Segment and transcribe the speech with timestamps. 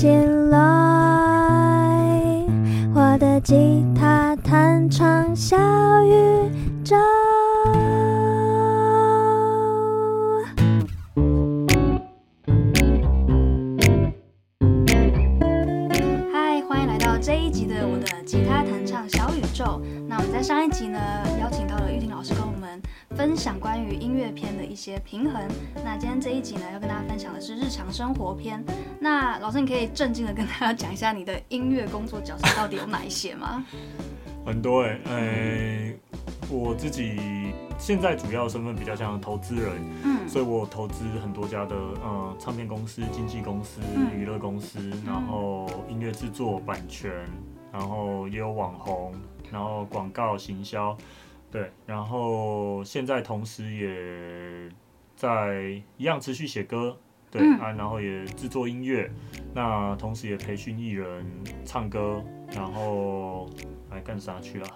[0.00, 0.56] 起来，
[2.94, 5.58] 我的吉他弹唱小
[6.06, 6.50] 宇
[6.82, 6.96] 宙。
[16.32, 19.82] 嗨，欢迎来到这一集的我的吉他弹唱小宇宙。
[20.08, 20.98] 那我们在上一集呢，
[21.38, 22.80] 邀请到了玉婷老师跟我们
[23.10, 25.42] 分享关于音乐篇的一些平衡。
[25.84, 28.64] 那今天这一集呢，要跟大家分享的是日常生活篇。
[29.94, 33.64] 正经的跟大家讲一下你的音乐工作角色到底有哪一些吗？
[34.46, 35.98] 很多哎、欸，呃、欸，
[36.48, 43.80] 我自己现在主要身份比较像投资人，嗯，所以我投资很多家的呃唱片公司、经纪公司、
[44.16, 47.12] 娱乐公司，嗯、然后音乐制作、版权，
[47.70, 49.12] 然后也有网红，
[49.50, 50.96] 然后广告行销。
[51.52, 54.72] 对，然后现在同时也
[55.16, 56.96] 在一样持续写歌，
[57.30, 59.10] 对、嗯、啊，然后也制作音乐，
[59.54, 61.24] 那同时也培训艺人
[61.64, 63.48] 唱歌，然后
[63.88, 64.66] 还干啥去了？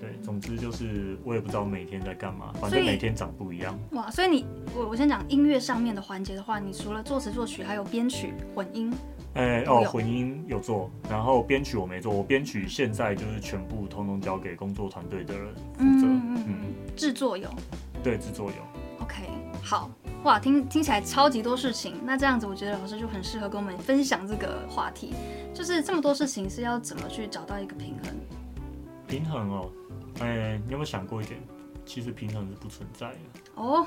[0.00, 3.78] 对，总之就是我也不知道每天在干嘛，反正每天长不一样。
[3.92, 8.92] 哇，所以你我我先讲音乐上面的环节的话，你除了作词作曲，还有编曲、混音。
[9.34, 16.06] 哎哦，混音有做，然后编曲我没做，我编曲现在就是全部通通交给工作团队的人负责。
[16.06, 16.54] 嗯嗯，
[16.94, 17.48] 制作有，
[18.02, 18.56] 对，制作有。
[19.02, 19.22] OK，
[19.62, 19.90] 好
[20.24, 22.00] 哇，听听起来超级多事情。
[22.04, 25.12] 那这样子，我觉得老师就很适合跟我们分享这个话题，
[25.52, 28.14] 就是这么多事情是要怎么去找到一个平衡？
[29.08, 29.70] 平衡哦，
[30.20, 31.40] 哎，你有没有想过一点？
[31.84, 33.18] 其实平衡是不存在的。
[33.56, 33.84] 哦，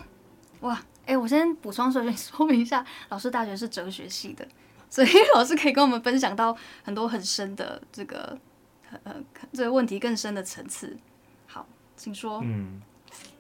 [0.59, 4.45] 哇，哎，我先补充说一说明一下，老师大学是哲学系的。
[4.91, 8.37] 所以老师可以跟我们分享到很多很深的这个
[9.03, 9.15] 呃
[9.53, 10.97] 这个问题更深的层次。
[11.47, 12.41] 好，请说。
[12.43, 12.81] 嗯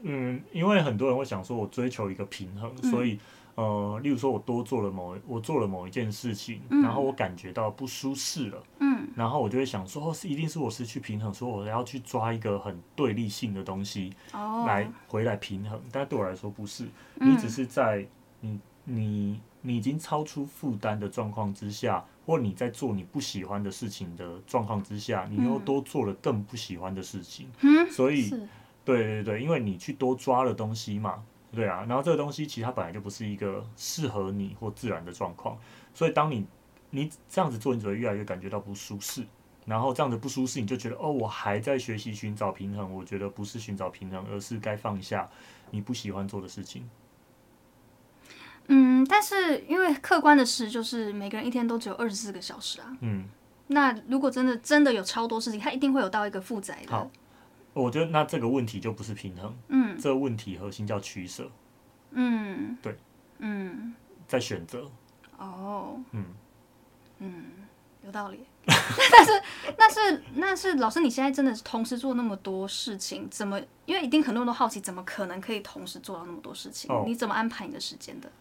[0.07, 3.19] 嗯，因为很多人会想说，我追求一个平衡，嗯、所以
[3.55, 15.77] 呃，例如说我多做了某我做了某一件事情，嗯、然后我感觉到不舒适了，嗯，然后我就会想说，是一定是我失去平衡，所以我要去抓一个很对立性的东西来回来平衡。
[15.77, 18.07] 哦、但对我来说不是，你只是在
[18.39, 19.39] 你你。
[19.67, 28.47] 你已经超出负担的状况之下，或你在做你不喜欢的事情的状况之下，你又多做了更不喜欢的事情，嗯、所以，是
[28.85, 35.57] 对对对，因为你去多抓了东西嘛，对啊，然后这个东西其实它本来就不是一个适合你或自然的状况，
[35.93, 36.45] 所以当你
[36.91, 39.25] 你这样子做，你只会越来越感觉到不舒适，
[39.65, 45.27] 然后这样子不舒适，你就觉得哦，我还在学习寻找平衡，我觉得不是寻找平衡，而是该放下
[45.71, 46.87] 你不喜欢做的事情。
[48.67, 52.97] 嗯，但是因为客观的事就是每个人一天都只有二十四个小时啊。
[53.01, 53.25] 嗯，
[53.67, 56.91] 那如果真的真的有超多事情，它一定会有到一个负载的。
[56.91, 57.09] 好，
[57.83, 59.55] 我觉得那这个问题就不是平衡。
[59.67, 61.49] 嗯，这个问题核心叫取舍。
[62.11, 62.97] 嗯，对。
[63.39, 63.93] 嗯，
[64.27, 64.89] 在选择。
[65.37, 65.99] 哦。
[66.11, 66.25] 嗯
[67.19, 67.43] 嗯，
[68.03, 68.39] 有道理。
[68.65, 69.31] 但是
[69.77, 73.61] 那是那是老师，你现在真的是同时做那么多事情，怎么？
[73.85, 76.89] 因为一定很多人都好奇，怎么可能可以同时做到那么多事情？
[76.89, 78.31] 哦，你怎么安排你的时间的？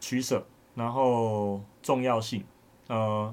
[0.00, 2.44] 取舍，然后重要性，
[2.88, 3.32] 呃，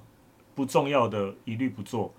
[0.54, 2.14] 不重要的一律不做，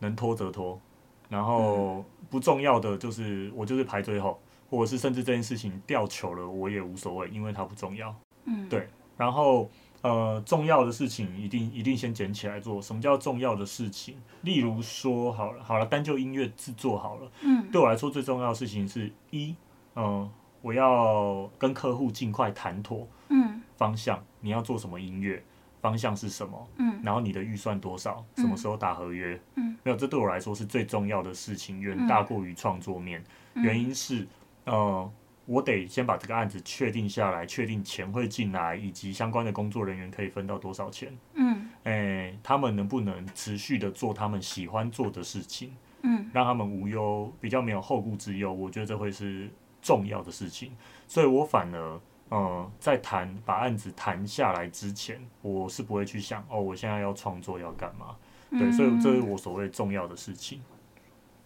[0.00, 0.80] 能拖则拖，
[1.28, 8.14] 然后不重要的就是我就是排最后，或者是甚至这件事情掉球了我也无所谓，因为它不重要。
[8.46, 8.88] 嗯，对，
[9.18, 9.68] 然后
[10.00, 12.80] 呃，重要的事情一定一定先捡起来做。
[12.80, 14.16] 什么叫重要的事情？
[14.40, 19.54] 例如说，好了好了，单就音乐制作好了，嗯，对我来说最重要的事情是一，
[19.94, 20.30] 嗯、呃，
[20.62, 23.60] 我要跟客户尽快谈妥，嗯。
[23.76, 25.42] 方向，你要做什么音乐？
[25.82, 26.68] 方向是什么？
[26.76, 28.24] 嗯，然后你的预算多少？
[28.36, 29.38] 什么时候打合约？
[29.56, 33.22] 嗯，没有，这对我来说是最重要的事情，远大过于创作面。
[33.54, 34.26] 嗯，原因是，
[34.64, 35.12] 呃，
[35.44, 41.12] 我得先把这个案子确定下来，确定钱会进来，以及相关的工作人员可以分到多少钱。
[41.34, 45.72] 嗯，诶，他们能不能持续的做他们喜欢做的事情？
[46.02, 48.52] 嗯，让他们无忧，比较没有后顾之忧。
[48.52, 49.50] 我觉得这会是
[49.82, 50.70] 重要的事情，
[51.08, 52.00] 所以我反而。
[52.34, 58.16] 嗯，在谈把案子谈下来之前，我是不会去想哦，我现在要创作要干嘛？
[58.48, 60.62] 嗯、对，所以这是我所谓重要的事情。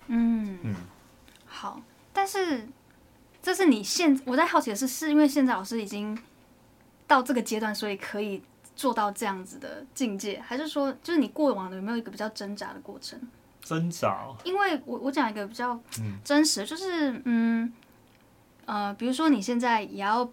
[0.07, 0.77] 嗯嗯，
[1.45, 2.69] 好，但是
[3.43, 6.17] 这是你现我在好奇的是，是因为现在老师已经
[7.09, 8.41] 到这个阶段，所以可以
[8.77, 13.21] 做到这样子的境界，还是说，就是你过往的有没有一个比较挣扎的过程？
[13.61, 14.29] 挣扎？
[14.45, 15.77] 因为我我讲一个比较
[16.23, 17.73] 真实，嗯、就是嗯
[18.67, 20.31] 呃，比如说你现在也要。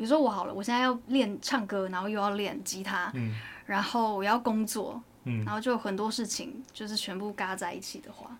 [0.00, 3.34] 比如说我好了，我现在要练唱歌，然后又要练吉他，嗯、
[3.66, 8.34] 然后我要工作，嗯、然后就有很多事情就是全部嘎在一起的话，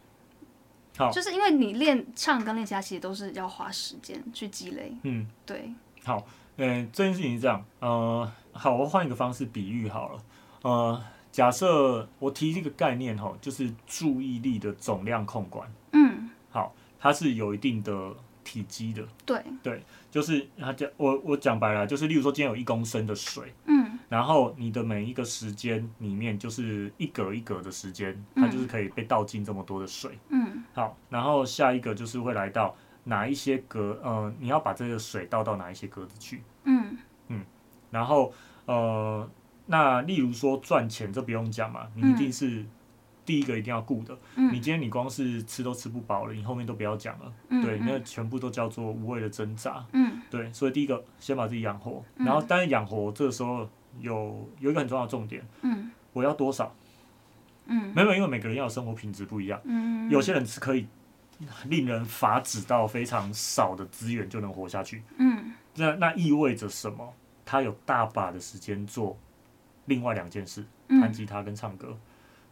[0.96, 5.70] 好，就是因为你练唱跟练吉他其实都是要花时间去积累，嗯，对，
[6.02, 6.26] 好，
[6.56, 10.22] 嗯，这件事情是这样，呃，好，我换一个方式比喻好了，
[10.62, 15.70] 呃，假设我提这个概念哈，就是注意力的总量控管。
[15.92, 18.14] 嗯，好，它是有一定的
[18.44, 19.06] 体积的。
[19.24, 30.18] 对对，就是它讲我我讲白了，就是例如说今天有一公升的水，嗯，然后你的每一个时间里面就是一格一格的时间，它就是可以被倒进这么多的水。
[30.28, 36.42] 嗯，好，然后下一个就是会来到哪一些格，呃，你要把这个水倒到哪一些格子去。
[36.64, 36.96] 嗯
[37.28, 37.44] 嗯，
[37.90, 38.32] 然后
[38.66, 39.28] 呃。
[39.66, 42.64] 那例如说赚钱，这不用讲嘛，你一定是
[43.24, 44.18] 第一个一定要顾的。
[44.36, 47.32] 嗯、你今天你光是吃都吃不饱了，你后面都不要讲了。
[47.48, 49.84] 嗯、对，那全部都叫做无谓的挣扎。
[49.92, 53.68] 嗯、对，所以第一个先把自己养活，嗯、然后当然养活这个时候
[54.00, 55.46] 有有一个很重要的重点。
[55.62, 56.74] 嗯、我要多少？
[57.66, 59.60] 嗯，没有，因为每个人要的生活品质不一样。
[59.64, 60.86] 嗯、有些人是可以
[61.66, 65.02] 令人发指到非常少的资源就能活下去。
[65.18, 67.14] 嗯，那那意味着什么？
[67.44, 69.18] 他有大把的时间做。
[69.86, 71.98] 另外两件事，弹吉他跟唱歌，嗯、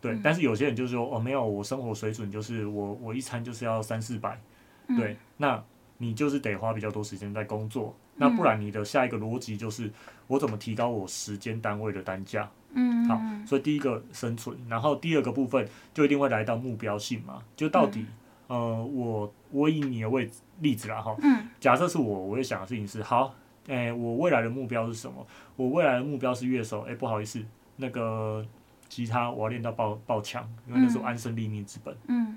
[0.00, 0.12] 对。
[0.12, 4.41] 嗯、但是有些人就是说，哦，没有，我生活水准就是我我一餐就是要三四百，
[4.87, 5.17] 嗯、对。
[5.37, 5.62] 那
[5.99, 9.91] 你就是得花比较多时间在工作，嗯、那不然你的下一个逻辑就是
[10.27, 12.49] 我怎么提高我时间单位的单价？
[12.73, 13.21] 嗯，好。
[13.47, 18.06] 所以第一个生存，然后第二个部分就一定会来到目标性嘛，就到底，
[18.49, 23.35] 嗯、呃，我我以你的位置例子啦哈，嗯，假设是我，我会想的事情是好。
[23.67, 25.27] 诶、欸，我未来的目标是什么？
[25.55, 26.81] 我未来的目标是乐手。
[26.85, 27.45] 诶、欸，不好意思，
[27.77, 28.43] 那个
[28.88, 31.96] 吉他我要练到爆爆强，因为那是我安身立命之本。
[32.06, 32.37] 嗯。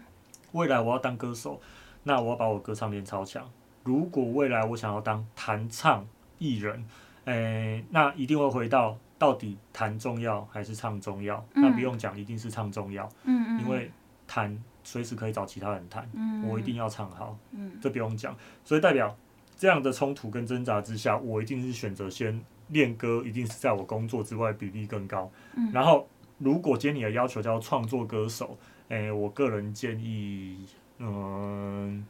[0.52, 1.60] 未来我要当歌手，
[2.04, 3.50] 那我要把我歌唱练超强。
[3.84, 6.06] 如果未来我想要当弹唱
[6.38, 6.86] 艺人，
[7.26, 11.44] 诶、欸，那一定会回到到底弹重要还是唱重要？
[11.54, 13.08] 嗯、那不用讲，一定是唱重要。
[13.24, 13.92] 嗯，嗯因为
[14.28, 17.38] 弹随时可以找其他人弹，嗯、我一定要唱好。
[17.52, 17.72] 嗯。
[17.82, 19.16] 这不用讲，所以代表。
[19.58, 25.30] 这样的冲突跟挣扎之下，我一定是选择先练歌，一定是在我工作之外比例更高。
[25.54, 26.08] 嗯、然后，
[26.44, 28.58] 如果今天你的要求叫创作歌手，
[28.90, 30.66] 诶、欸，我个人建议，
[30.98, 32.06] 嗯，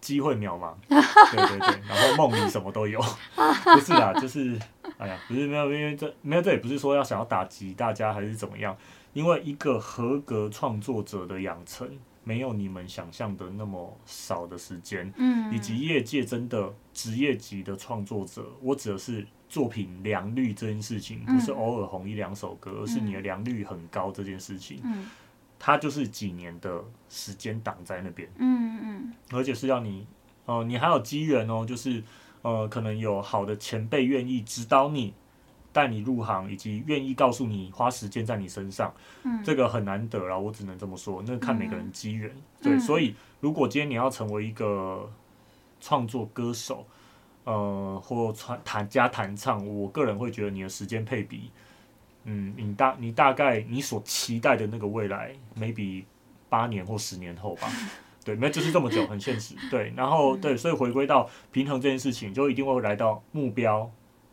[0.00, 0.74] 机会渺茫。
[0.88, 3.00] 对对对，然后梦里什么都有，
[3.36, 4.58] 不是啦，就是，
[4.98, 8.76] 哎呀，不是没有，因为这没有，这也不是说要想要打击大家还是怎么样，
[9.12, 11.88] 因为一个合格创作者的养成。
[12.28, 25.08] 没有你们想象的那么少的时间，嗯，以及业界真的职业级的创作者，我指的是作品良率这件事情，不是偶尔红一两首歌，而是你的良率很高这件事情，嗯，
[25.58, 30.06] 它就是几年的时间挡在那边，嗯嗯，而且是要你，
[30.44, 32.02] 哦、呃，你还有机缘哦，就是
[32.42, 35.14] 呃，可能有好的前辈愿意指导你。
[35.72, 38.90] 带你入行，以及愿意告诉你花时间在你身上，
[39.24, 40.40] 嗯、这个很难得了。
[40.40, 42.30] 我只能这么说，那看每个人机缘。
[42.30, 45.06] 嗯、对，嗯、所以如果今天你要成为一个
[45.78, 46.86] 创作歌手，
[47.46, 51.50] 呃，或弹弹加弹唱，我个人会觉得你的时间配比，
[52.24, 56.04] 嗯，你大你大概你所期待的那个未来，maybe
[56.48, 57.70] 八年或十年后吧。
[58.26, 59.54] 对，没有就是这么久，很现实。
[59.70, 63.88] 对，然后对，所以回归到平衡这件事情，就一定会来到目标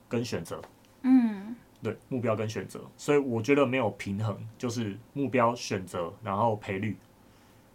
[0.09, 0.59] 跟选择。
[1.03, 6.97] 嗯，对，目标跟选择，所以我觉得没有平衡，就是目标选择，然后赔率，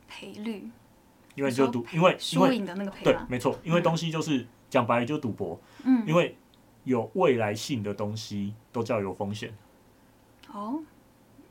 [0.09, 0.69] 赔率，
[1.37, 6.37] 因为就赌，因为因为的那个赔，对，没错，因为东西就是讲白了就赌博，嗯，因为
[6.85, 9.53] 有未来性的东西都叫有风险，
[10.53, 10.81] 哦，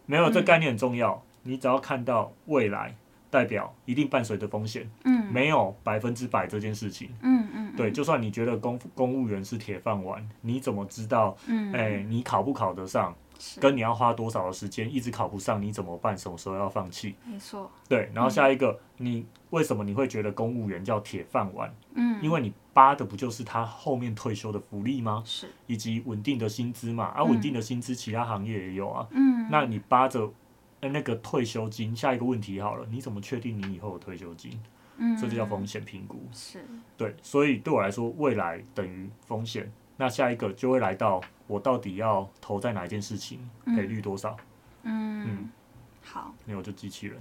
[0.05, 2.95] 没有，这概念很重要，你只要看到未来。
[3.29, 11.35] 代表一定伴随着风险，嗯，没有百分之百这件事情，嗯嗯，对，就算你觉得公公务员是铁饭碗，你怎么知道？
[11.45, 13.13] 嗯，哎，你考不考得上？
[13.59, 16.17] 跟你要花多少的时间，一直考不上，你怎么办？
[16.17, 17.15] 什么时候要放弃？
[17.25, 21.73] 没错，对，然后下一个，你为什么你会觉得公务员叫铁饭碗？
[21.93, 25.23] 嗯，因为你扒的不就是他后面退休的福利吗？
[25.25, 30.31] 是，以及稳定的薪资嘛，啊，稳定的薪资其他行业也有啊，嗯，那你扒着。
[30.79, 34.61] 哎，那个退休金，下一个问题好了，你怎么确定你以后有退休金？
[34.97, 36.21] 嗯，这就叫风险评估。
[36.31, 36.63] 是，
[36.95, 39.71] 对，所以对我来说，未来等于风险。
[39.95, 44.37] 那下一个就会来到我到底要投在哪一件事情，赔率多少？
[44.83, 45.49] 嗯，嗯
[46.03, 47.19] 好，那我就机器人。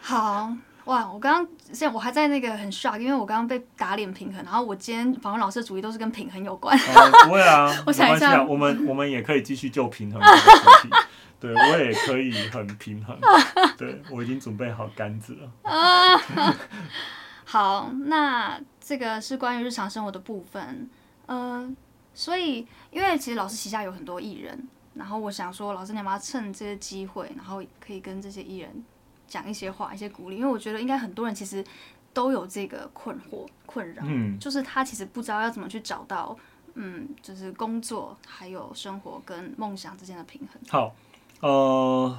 [0.00, 0.52] 好。
[0.86, 1.08] 哇！
[1.08, 6.76] 我刚刚现在我还在那个很 shock，因为我刚刚被打脸平衡，然后我今天访问老师的主题都是跟平衡有关。
[6.76, 10.20] 哦、不会啊， 我想一下，啊、我们我们也可以继续就平衡。
[11.38, 13.16] 对，我也可以很平衡。
[13.78, 15.70] 对，我已经准备好杆子了。
[15.70, 16.18] 啊，
[17.46, 20.90] 好，那这个是关于日常生活的部分。
[21.26, 21.76] 嗯、呃，
[22.12, 28.84] 所以因为其实老师旗下有很多艺人，然后我想说，老师你要不要趁这个机会，然后可以跟这些艺人。
[29.32, 31.64] 讲一些话，一些鼓励，因为我觉得应该很多人其实
[32.12, 36.36] 都有这个困惑、困扰，嗯，就是他其实不知道要怎么去找到
[36.74, 40.60] 嗯，就是工作还有生活跟梦想之间的平衡。
[40.68, 40.94] 好，
[41.40, 42.18] 呃，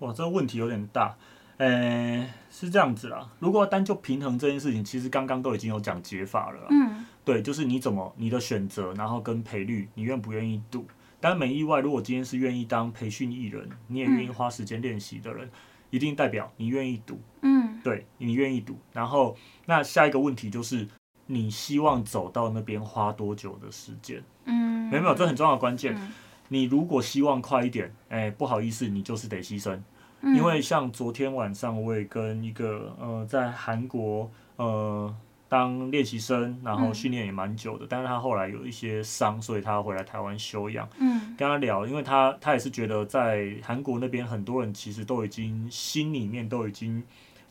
[0.00, 1.14] 哇，这个问题有点大。
[1.58, 3.30] 诶、欸，是这样子啦。
[3.38, 6.66] 如果单就平衡这件事情，其实刚刚都已经有讲解法了。
[6.70, 10.84] 嗯，对，就是你怎么你的选择，然后跟赔率，你愿不愿意赌？
[11.20, 15.50] 但没意外，如果今天是愿意当培训艺人，你也愿意花时间练习的人，嗯、
[15.94, 17.20] 一定代表你愿意赌。
[17.42, 18.76] 嗯，对，你愿意赌。
[18.92, 19.36] 然后，
[19.66, 20.88] 那下一个问题就是，
[21.26, 24.20] 你希望走到那边花多久的时间？
[24.46, 25.94] 嗯，没有没有，这很重要的关键。
[25.96, 26.12] 嗯、
[26.48, 29.78] 你如果希望快一点，哎、欸，不好意思，你就是得牺牲。
[30.22, 35.14] 因为像昨天晚上，我也跟一个呃在韩国呃
[35.54, 40.88] 当练习生，然后训练也蛮久的，但是他后来有一些伤，所以他要回来台湾休养。
[40.98, 47.00] 嗯，跟他聊，因为他他也是觉得在韩国那边很多人其实都已经心里面都已经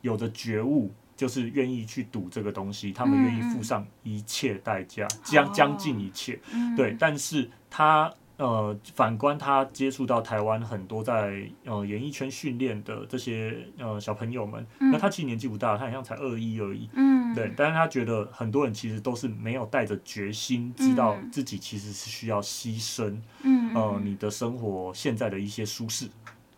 [0.01, 6.37] 有着觉悟，就是愿意去赌这个东西，他们愿意付上一切代价，将将近一切。
[6.75, 8.11] 对，但是他。
[8.35, 26.09] 呃，反观他接触到台湾很多在呃演艺圈训练的这些呃小朋友们，嗯、那他其实年纪不大，他好像才二一而已，嗯，对，但是他觉得很多人其实都是没有带着决心，知道自己其实是需要牺牲，嗯，呃，你的生活现在的一些舒适，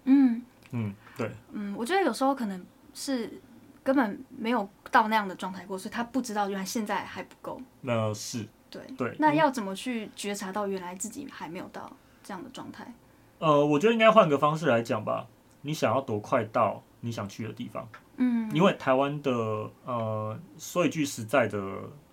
[0.04, 0.42] 嗯
[0.72, 3.42] 嗯，对，嗯，我觉得有时候可能是
[3.84, 8.46] 根本没有到那样的状态过，所以他不知道原来现在还不够，那是。
[8.68, 11.90] 对，对，那要怎么去觉察到原来自己还没有到
[12.22, 12.94] 这样的状态？
[13.40, 15.28] 呃，我觉得应该换个方式来讲吧。
[15.62, 17.88] 你想要多快到你想去的地方？
[18.18, 19.32] 嗯，因为台湾的
[19.86, 21.60] 呃，说一句实在的。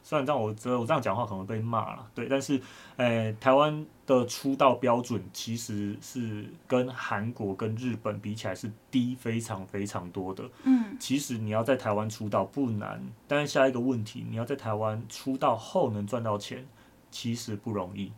[0.04, 2.60] 虽然这样，我觉得我这样讲话可能被骂了，对，但是，
[2.96, 10.42] 诶、欸，台湾的出道标准其实是跟韩国跟日本比起来是低非常非常多的。
[10.64, 16.66] 嗯，其实你要在台湾出道不难，但是下一个问题，你要在台湾出道后能赚到钱，
[17.12, 18.10] 其实不容易。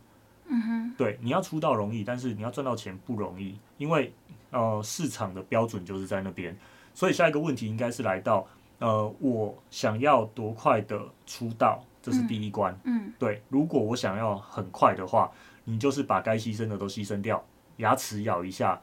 [0.46, 4.10] 嗯哼，对，你要出道容易，但是你要赚到钱不容易，因为
[4.54, 6.56] 呃市场的标准就是在那边，
[6.94, 8.46] 所以下一个问题应该是来到。
[8.80, 12.72] 呃，我想要多快的出道，这是第一关。
[12.84, 13.40] 嗯，嗯对。
[13.48, 15.30] 如果我想要很快的话，
[15.64, 17.42] 你就是把该牺牲的都牺牲掉，
[17.76, 18.78] 牙齿咬一下。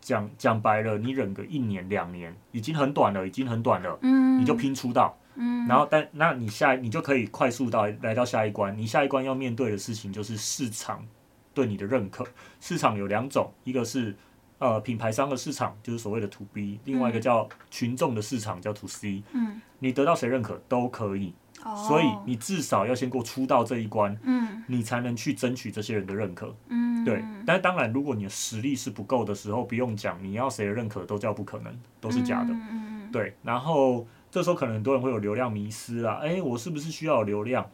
[0.00, 3.98] 讲讲白了，你忍个一年两年，已经很短了，已经很短了。
[4.02, 5.16] 嗯，你就拼出道。
[5.36, 8.76] 嗯，然后但那你下你就可以快速到来到下一关。
[8.76, 11.06] 你下一关要面对的事情就是市场
[11.54, 12.26] 对你的认可。
[12.60, 14.14] 市场有两种，一个是。
[14.58, 19.22] 呃，品牌商的市场就是所谓的 To B，另外一个叫群众的市场叫 To C。
[19.32, 26.52] 嗯，你得到谁认可都可以，哦，所以你至少要先过出道这一关，嗯，你才能去争取这些人的认可。
[26.68, 27.24] 嗯，对。
[27.46, 32.50] 但是当然，如果你的实力是不够的时候，不用讲，你要谁的认可都叫不可能，都是假的。
[32.50, 33.34] 嗯，对。
[33.44, 37.64] 然后这时候可能很多人会有流量迷失啦，哎，我是不是需要有流量？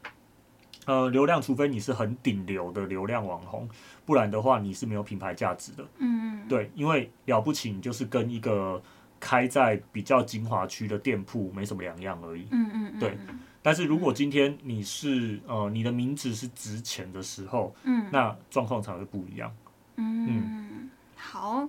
[0.86, 3.68] 呃，流量，除非你是很顶流的流量网红，
[4.04, 5.84] 不然的话你是没有品牌价值的。
[5.98, 8.82] 嗯嗯，对，因为了不起，你就是跟一个
[9.18, 12.46] 开在比较精华区的店铺没什么两样而已。
[12.50, 13.18] 嗯嗯嗯，对。
[13.62, 19.50] 但是如果今天你是呃，你的名字是值钱的时候，嗯，那状况才会不一样。
[19.96, 21.66] 嗯嗯，好，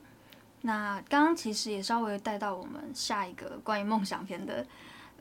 [0.61, 4.65] 那刚刚其实也稍微带到我们下一个关于梦想片的。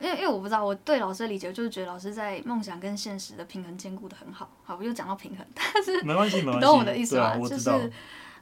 [0.04, 4.50] 因为因为我不知道，我对老师的理解就是觉得老师在梦想跟现实的平衡兼顾的很好。
[4.62, 7.24] 好，我又讲到平衡，但是没关系，没关系，你懂我的意思吗？
[7.28, 7.92] 啊、就是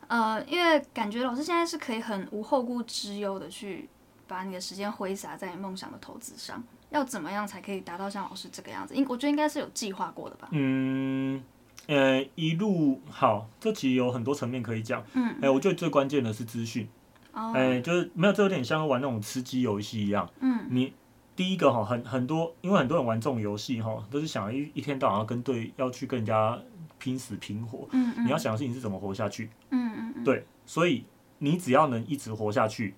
[0.09, 3.89] 呃，因为感觉老师现在是可以很无后顾之忧的去
[4.27, 6.63] 把你的时间挥洒在你梦想的投资上。
[6.91, 8.95] 要怎么样才可以达到像老师这个样子？
[8.95, 10.49] 应我觉得应该是有计划过的吧。
[10.51, 11.43] 嗯，
[11.87, 15.03] 呃，一路好，这其实有很多层面可以讲。
[15.15, 16.87] 嗯，哎、欸，我觉得最关键的是资讯。
[17.33, 17.53] 哦。
[17.55, 20.29] 哎、欸，就是没有，这有点像玩那种吃鸡游戏一样。
[20.41, 20.67] 嗯。
[20.69, 20.93] 你。
[21.35, 26.59] 第一个哈，很很多，因为很多人玩这种游戏哈，都是想一一天到晚要跟对要去跟人家
[26.99, 27.89] 拼死拼活。
[27.93, 28.27] 嗯嗯。
[28.27, 29.49] 你要想的是你是怎么活下去。
[29.71, 30.25] 嗯嗯嗯。
[30.25, 31.05] 对，所以
[31.39, 32.95] 你只要能一直活下去，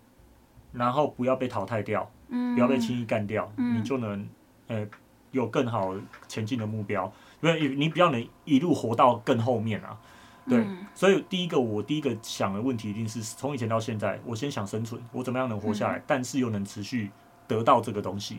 [0.73, 4.29] 然后不要被淘汰掉，嗯，不要被轻易干掉，嗯，你就能
[4.67, 4.85] 呃
[5.31, 5.95] 有更好
[6.26, 7.11] 前进的目标。
[7.41, 9.97] 因为你比较能一路活到更后面啊。
[10.49, 17.11] 对，嗯，所以第一个我第一个想的问题一定是从以前到现在，我先想生存，我怎么样能活下来，嗯，但是又能持续。
[17.47, 18.39] 得到这个东西，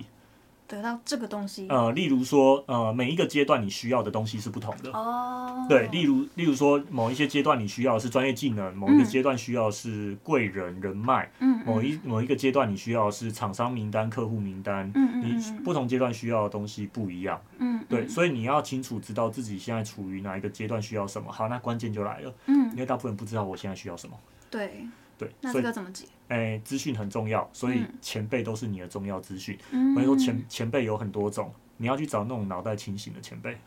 [0.67, 4.91] 得到这个东西，呃，例如说，呃，每一个阶段你需要的东西是不同的。
[4.91, 21.31] 哦，对，例如，例如说，某一些阶段你需要的是专业技能，某一个阶段需要的是贵人人脉，嗯，某一某一个阶段你需要的是厂商名单、客户名单，嗯，你不同阶段需要的东西不一样，嗯，对，所以你要清楚知道自己现在处于哪一个阶段需要什么。
[21.31, 24.17] 好，那关键就来了，嗯，因为大部分人不知道我现在需要什么。
[24.49, 24.87] 对。
[25.17, 26.03] 对，那这个怎么解？
[26.27, 29.57] 哎，资讯很重要，所以前辈都是你的重要资讯。
[29.71, 33.57] 嗯，我跟你说前前辈有很多种，你要去找那种脑袋清醒的前辈。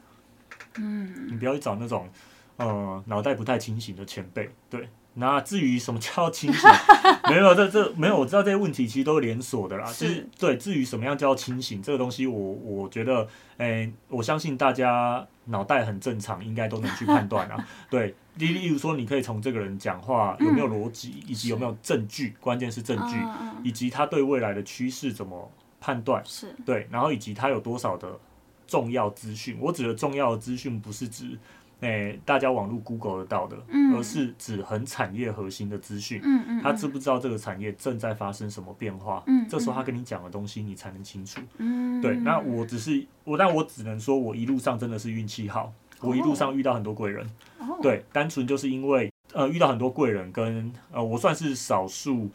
[0.77, 2.09] 嗯，你不要去找那种
[2.57, 4.89] 呃脑袋不太清醒的前辈，对。
[5.15, 6.71] 那至于什么叫清醒，
[7.29, 9.85] 没有这这没有，我知道这些问题其实都是连锁的啦。
[9.87, 10.57] 是，就是对。
[10.57, 17.67] 至于什么样叫清醒，这个东西我我觉得，诶、欸，我相信大家脑袋很正常，应该都能去判断啊。
[17.91, 23.17] 对，例例如说，你可以从这个人讲话有没有逻辑，以及有没有证据，关键是证据，
[23.65, 25.51] 以及他对未来的趋势怎么
[25.81, 28.17] 判断，是对，然后以及他有多少的
[28.69, 29.57] 重要资讯。
[29.61, 31.37] 我指的重要的资讯，不是指。
[31.81, 36.21] 诶、欸，大家网络 Google 得到的，嗯、而是指很产业核心的资讯。
[36.25, 39.23] 嗯嗯、他知不知道这个产业正在发生什么变化？
[39.27, 41.41] 嗯嗯、这时候他跟你讲的东西，你才能清楚。
[41.59, 47.25] 嗯、对，那我只是我，但我只能说我一路上真的是运气好，我一路上遇到很多贵人。
[47.59, 52.31] 哦、对，单纯就是因为呃遇到很多贵人跟，跟呃我算是少数。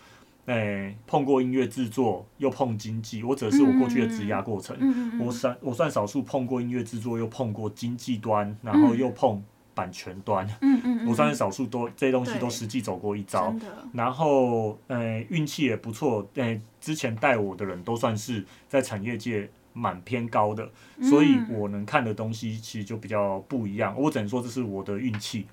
[0.45, 4.77] 哎、欸，碰过音乐制作，又碰经济，我指的是我过去的职涯过程。
[5.17, 9.41] 我算我算少数碰过音乐制作，又碰过经济端，然后又碰
[9.73, 10.45] 版权端。
[10.59, 13.55] 嗯嗯嗯、我算是少数都这些东西都实际走过一遭。
[13.93, 16.27] 然后，呃、欸，运气也不错。
[16.35, 20.69] 哎、欸，之前带我的人都算是在产业界蛮偏高的，
[21.01, 23.95] 所以我能看的东西其实就比较不一样。
[23.97, 25.47] 我只能说这是我的运气。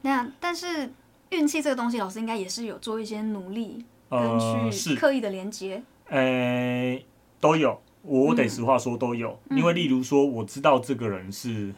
[0.00, 0.90] 那但是
[1.28, 3.84] 运气这个东西，老师应该也是有做一些努力。
[4.14, 4.94] 呃，是。
[4.94, 7.06] 刻意的连接，呃、欸，
[7.40, 11.74] 都有，我得实话说都有，嗯、因为例如说，我知道这个人是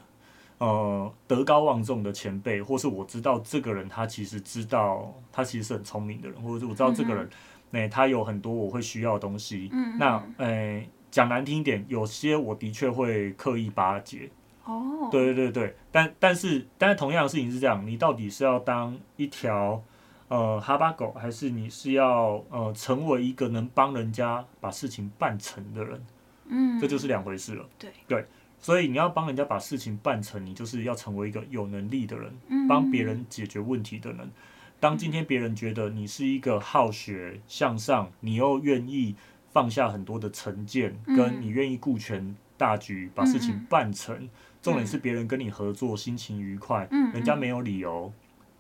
[0.59, 7.28] 呃德高望重的前辈，或是我知道这个人他其实知道他其实是很聪明的人，或者是我知道这个人，
[7.71, 14.28] 那、他有很多我会需要的东西，嗯，那，呃、欸，讲难听一点，有些我的确会刻意巴结，
[14.64, 19.83] 哦，对对对对，但但是但是同样的事情是这样，你到底是要当一条。
[20.28, 26.04] 呃，哈巴狗，还是你是要呃成为一个能帮人家把事情办成的人？
[26.49, 27.64] 嗯，这就是两回事了。
[27.78, 28.26] 对对，
[28.59, 32.33] 所以你要帮人家把事情办成，你就是要成为一个有能力的人，
[32.68, 34.30] 帮别人解决问题的人。
[34.78, 39.15] 当今天别人觉得你是一个好学向上，你又愿意
[39.52, 44.28] 放下很多的成见，跟你愿意顾全大局把事情办成，
[44.60, 48.12] 重点是别人跟你合作心情愉快，人家没有理由。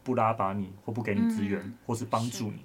[0.06, 2.60] 不拉拔你，或不给你资源，嗯、或是帮助你，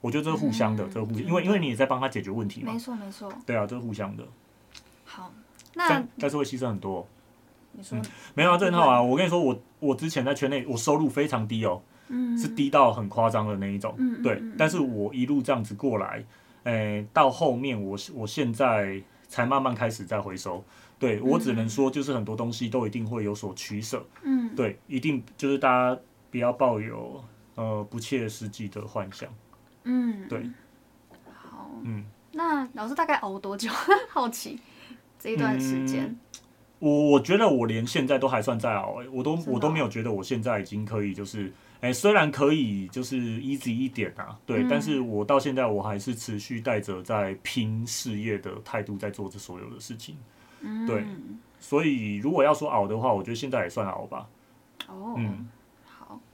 [0.00, 2.72] 我觉得这是互相的，嗯、这是互相，因为因为你也在帮他解决问题嘛。
[2.72, 3.30] 没错没错。
[3.44, 4.24] 对啊，这是互相的。
[5.04, 5.30] 好，
[5.74, 7.06] 那但，是会牺牲很多。
[7.72, 8.04] 你说、嗯？
[8.34, 9.02] 没有啊，这很好啊。
[9.02, 13.94] 我跟你说，我我之前在圈内，我收入非常低哦，嗯、是低到很夸张的那一种。
[13.98, 16.24] 嗯、对，但是我一路这样子过来，
[16.64, 20.64] 诶、欸，到后面我我现在才慢慢开始在回收。
[20.98, 24.02] 对，我只能说，就是很多东西都一定会有所取舍。
[24.22, 24.56] 嗯。
[24.56, 26.00] 对，一定就是大家。
[26.30, 27.22] 不要抱有
[27.54, 29.28] 呃不切实际的幻想。
[29.84, 30.50] 嗯，对。
[31.32, 31.70] 好。
[31.82, 33.70] 嗯，那老师大概熬多久？
[34.10, 34.58] 好奇
[35.18, 36.04] 这一段时间。
[36.04, 36.18] 嗯，
[36.78, 50.16] 我我觉得我连现在都还算在熬，欸，我都我都没有觉得我现在已经可以就是，哎，欸，虽然可以就是 easy 一点啊，对，嗯，但是我到现在我还是持续带着在拼事业的态度在做这所有的事情。
[50.60, 51.04] 嗯，对。
[51.58, 54.28] 所以如果要说熬的话，我觉得现在也算熬吧。
[54.88, 55.14] 哦。
[55.16, 55.48] 嗯。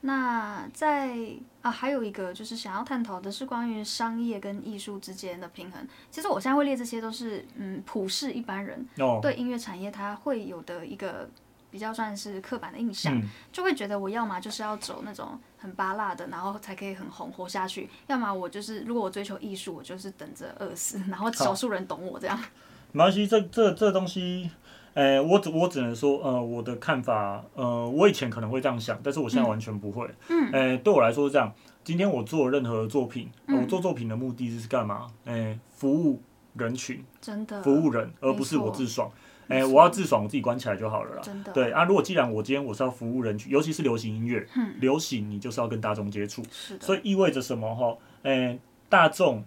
[0.05, 1.17] 那在
[1.63, 5.87] 啊，还有一个就是想要探讨的是关于商业跟艺术之间的平衡。
[6.11, 8.85] 其实我现在会列这些都是嗯，普世一般人
[9.23, 11.31] 对音乐产业它会有的一个
[11.71, 22.37] 比较算是刻板的印象，嗯、就会觉得我要么就是要走那种很巴辣的，然后才可以很红活下去；要么我就是如果我追求艺术，我就是等着饿死，然后少数人懂我这样。
[22.91, 24.51] 没关系，这这这东西。
[24.95, 30.07] 诶、欸，我只我只能说，呃，我的看法，呃，我以前可能会这样想，但是我现在完全不会。
[30.29, 30.51] 嗯。
[30.53, 31.51] 诶、欸，对我来说是这样，
[31.83, 35.07] 今天我做任何作品，呃、我做作品的目的是干嘛？
[35.25, 36.21] 诶、欸，服务
[36.55, 39.11] 人群，真的，服务人，而不是我自爽。
[39.49, 41.21] 诶我要自爽，我自己关起来就好了啦。
[41.23, 41.53] 真的。
[41.53, 46.85] 对啊，如果既然我今天我是要服务人群，尤其是流行音乐，嗯、流行你就是要跟大众接触，是的。
[46.85, 47.75] 所以意味着什么？
[47.75, 49.43] 哈，诶，大众。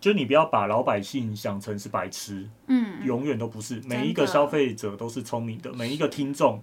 [0.00, 3.82] 就你不要把老百姓想成是白痴，嗯，永远都不是。
[3.84, 6.62] 每一个消费者都是聪明的，每一个听众，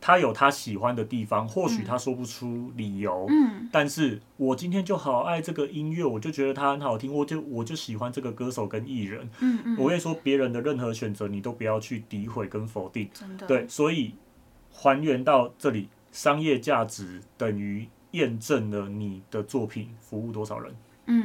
[0.00, 14.14] 他有他喜欢的地方，或许他说不出理由，嗯，但是我今天就好爱这个音乐，我就觉得它很好听，我就我就喜欢这个歌手跟艺人，嗯嗯，我跟你说，别人的任何选择你都不要去诋毁跟否定，真的，对，所以
[14.70, 20.72] 还原到这里，商业价值等于验证了你的作品服务多少人，
[21.06, 21.24] 嗯，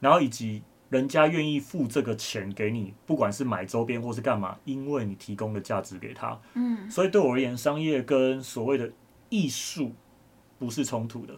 [0.00, 0.62] 然后以及。
[0.88, 6.38] 人家愿意付这个钱给你，不管是买周边或是干嘛，因为你提供的价值给他。
[6.54, 8.90] 嗯，所以对我而言，商业跟所谓的
[9.28, 9.92] 艺术
[10.58, 11.34] 不是冲突的。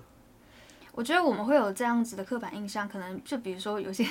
[0.92, 4.04] 我觉得我们会有这样子的刻板印象，可能就比如说有些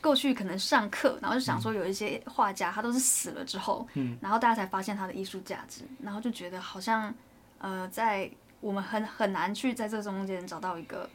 [0.00, 7.14] 过去可能上课，然后就想说有一些画家他都是死了之后，嗯，然后大家才发现他的艺术价值，然后就觉得好像
[7.58, 11.08] 呃，在我们很很难去在这中间找到一个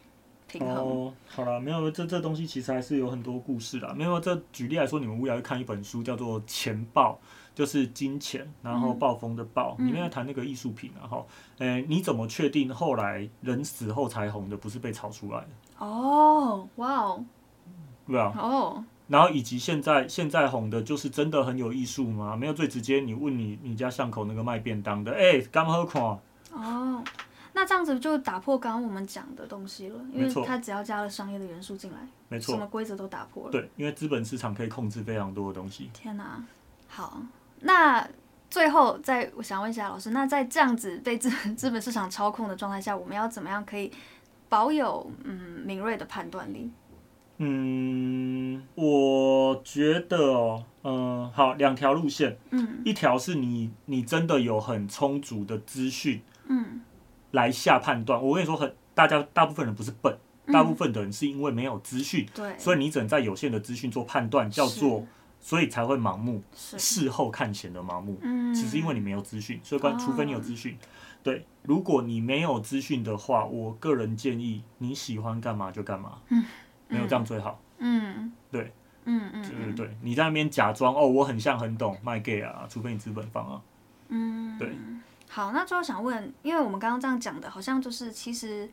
[0.48, 0.76] 平衡。
[0.76, 3.94] 哦，好了，没有这这东西其实还是有很多故事的。
[3.94, 7.20] 没有这举例来说，你们无聊会看一本书，叫做《钱报》，
[7.58, 11.28] 就是金钱，然后暴风的暴，里面在谈那个艺术品，然后，
[11.60, 15.48] 诶，你怎么确定后来人死后才红的不是被炒出来的？
[15.86, 17.26] 哦，哇哦，
[18.08, 18.84] 对啊，哦。
[19.08, 22.36] 然后以及现在现在红的就是真的很有艺术吗？
[22.36, 26.02] 没有最直接，你问你你家巷口那个卖便当的，哎，刚好看。
[26.52, 27.04] 哦，
[27.60, 31.98] 那这样子就打破刚刚我们讲的东西了，因为它只要加了商业的元素进来，
[32.30, 33.52] 没错，什么规则都打破了。
[33.52, 35.90] 对，因为资本市场可以控制非常多的东西。
[35.92, 36.46] 天哪，
[36.88, 37.20] 好，
[37.62, 38.08] 那
[38.48, 43.92] 最后再我想问一下老师，那在这样子被资 资本市场操控的状态下，我们要怎么样可以
[44.48, 46.70] 保有嗯敏锐的判断力？
[47.40, 56.82] 嗯，我觉得哦，嗯，好，两条路线，嗯，一条是你你真的有很充足的资讯，嗯，
[57.32, 58.22] 来下判断。
[58.22, 60.18] 我跟你说，很大家大部分人不是笨，
[60.52, 65.06] 大部分的人是因为没有资讯，对，所以你只能在有限的资讯做判断，叫做，
[65.40, 70.78] 所以才会盲目，事后看前的盲目，嗯，其实因为你没有资讯，所以关除非你有资讯，
[71.24, 76.44] 对，如果你没有资讯的话，我个人建议你喜欢干嘛就干嘛，嗯。
[76.90, 77.62] 没有这样最好。
[77.80, 78.72] 嗯，对，
[79.04, 83.62] 嗯嗯，对对对，你在那边假装哦，我很像很懂卖 gay 啊，除非你资本方啊。
[84.08, 84.70] 嗯，对。
[85.30, 88.70] 好，那最后想问，因为我们刚刚这样讲的，好像就是其实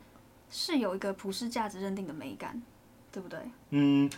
[0.49, 2.61] 是有一个普世价值认定的美感，
[3.11, 3.39] 对不对？
[3.71, 4.09] 嗯，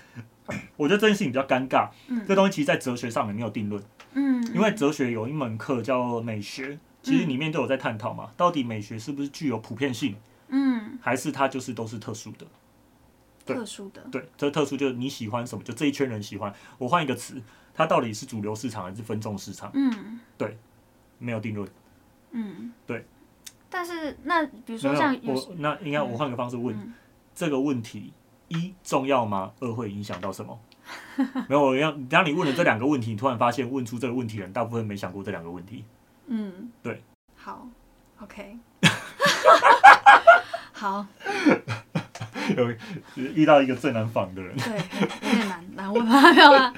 [0.75, 1.89] 我觉得这件事情比较尴尬。
[2.07, 3.83] 嗯，这东西其实，在哲学上也没有定论。
[4.13, 10.15] 嗯，因为哲学有一门课叫美学，其实里面都有在探讨嘛，嗯，到底美学是不是具有普遍性？
[10.49, 12.45] 嗯，还是它就是都是特殊的？
[13.45, 16.53] 特殊的，对，这特殊就是你喜欢什么，就这一圈人喜欢。
[16.77, 17.41] 我换一个词，
[17.73, 19.71] 它到底是主流市场还是分众市场？
[19.73, 20.57] 嗯，对，
[21.17, 21.65] 没有定论。
[22.31, 23.05] 嗯，对。
[23.69, 26.93] 但是那比如说像我，那应该我换个方式问、嗯、
[27.35, 28.13] 这个问题：
[28.47, 29.51] 一重要吗？
[29.59, 30.57] 二会影响到什么？
[31.49, 35.83] 没有，我要当你问了这两个问题，你突然发现问出这个问题的人大部分没想过这两个问题。
[36.27, 37.03] 嗯，对。
[37.35, 37.67] 好
[38.21, 38.57] ，OK。
[40.71, 41.05] 好。
[42.55, 42.73] 有
[43.15, 44.77] 遇到一个最难访的人，对，
[45.29, 46.31] 有点难难问吗？
[46.33, 46.73] 没有啊。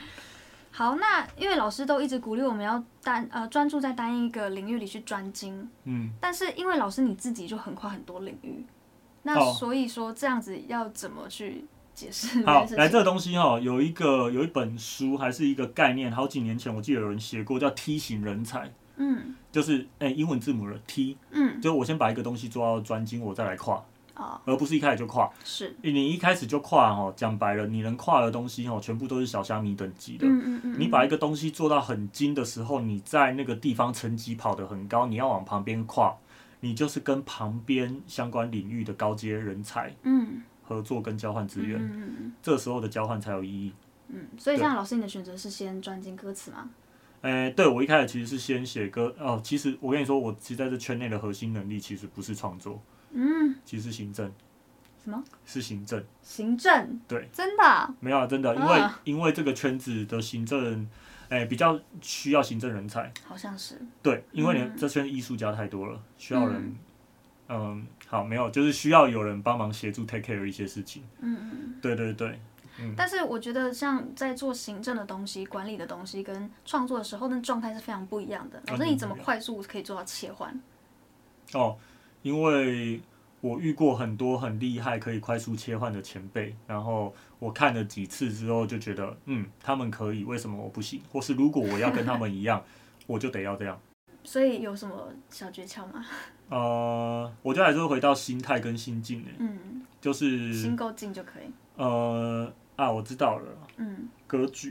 [0.80, 8.66] 好，那因为老师都一直鼓励我们要单呃专注在单一个领域里去专精，嗯，但是因为老师你自己就横跨很多领域，
[9.24, 12.46] 那所以说这样子要怎么去解释？
[12.46, 23.84] 好，来这个东西哈，有一个有一本书还是一个概念，好几年前我记得有人写过，叫梯形人才，嗯，就是哎、欸、英文字母的 T，嗯，就我先把一个东西做到专精，我再来跨。
[24.20, 30.28] 哦、而不是一开始就跨，是你一开始就跨哈，讲白了，你能跨的东西哦，全部都是小虾米等级的。
[30.28, 36.16] 嗯嗯嗯，你把一个东西做到很精的时候，你在那个地方层级跑得很高，你要往旁边跨，
[36.60, 43.74] 你就是跟旁边相关领域的高阶人才嗯合作跟交换资源，嗯嗯嗯，这时候的交换才有意义。
[44.10, 46.70] 嗯，所以像老师你的选择是先专精歌词吗？
[47.22, 49.42] 诶、欸，对，我一开始其实是先写歌哦。
[49.44, 54.32] 其实我跟你说，我其实在这圈内的核心能力其实不是创作，嗯，其实是行政。
[55.02, 55.24] 什么？
[55.46, 57.00] 是行政，行政？
[57.08, 60.86] 对，真的、啊、没有啊，真的，因为、啊、因为这个圈子的行政，
[61.30, 66.76] 哎、欸，比较需要行政人才，好像是，对，因为你这圈艺术家太多了，需要人，
[67.48, 72.38] 嗯，嗯，好，没有，就是需要有人帮忙协助 take care 一些事情，嗯嗯，对对对，
[72.82, 78.62] 嗯，但是我觉得像在做行政的东西、管理的东西跟创作的时候，那状态是非常不一样的。
[78.68, 80.62] 老师，你怎么快速可以做到切换？
[81.54, 81.78] 哦，
[82.22, 83.02] 因为。
[83.42, 91.02] 我遇过很多很厉害可以快速切换的前辈，然后我看了几次之后就觉得，嗯，他们可以，为什么我不行？
[91.10, 92.62] 或是如果我要跟他们一样，
[93.08, 93.80] 我就得要这样。
[94.26, 96.06] 所以有什么小诀窍吗？
[96.50, 101.50] 呃，我觉得还是回到心态跟心境的，嗯，就是心够静就可以。
[101.78, 104.70] 呃啊，我知道了，嗯，格局。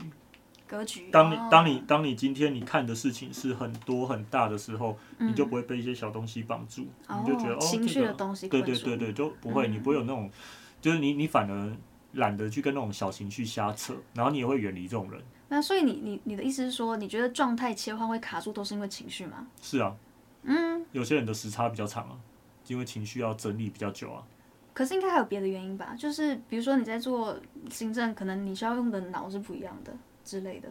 [0.69, 1.11] 格局。
[1.11, 10.31] 当你当你当你今天你看的事情是很多很大的时候，嗯、你就不会被一些小东西绑住，哦、你就觉得哦，情绪的东西、这个，对对对对，就不会，嗯、你不会有那种，
[10.81, 11.73] 就是你你反而
[12.13, 15.21] 懒得去跟那种小情绪瞎扯，然后你也会远离这种人。
[15.49, 19.47] 那所以你你你的意思是说，你觉得状态切换会卡住，都是因为情绪吗？
[19.63, 19.97] 是啊，
[20.43, 22.17] 嗯，有些人的时差比较长啊，
[22.67, 24.23] 因为情绪要整理比较久啊。
[24.75, 25.93] 可是应该还有别的原因吧？
[25.99, 27.37] 就是比如说你在做
[27.69, 29.93] 行政，可能你需要用的脑是不一样的
[30.29, 30.69] 之类的。